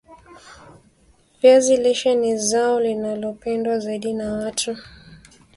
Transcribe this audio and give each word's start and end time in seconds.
viazi 1.41 1.77
lishe 1.77 2.15
ni 2.15 2.37
zao 2.37 2.79
linalopendwa 2.79 3.79
zaidi 3.79 4.13
na 4.13 4.33
watu 4.33 4.77